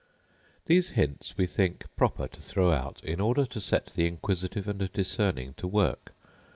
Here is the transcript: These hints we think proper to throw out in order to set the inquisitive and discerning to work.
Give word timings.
These 0.65 0.89
hints 0.97 1.35
we 1.37 1.45
think 1.45 1.83
proper 1.95 2.27
to 2.27 2.41
throw 2.41 2.71
out 2.71 3.03
in 3.05 3.21
order 3.21 3.45
to 3.45 3.61
set 3.61 3.93
the 3.95 4.07
inquisitive 4.07 4.67
and 4.67 4.91
discerning 4.91 5.53
to 5.57 5.67
work. 5.67 6.15